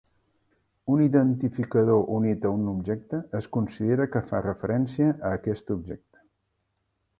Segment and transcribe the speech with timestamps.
[0.93, 6.27] Un identificador unit a un objecte es considera que fa referència a aquest objecte.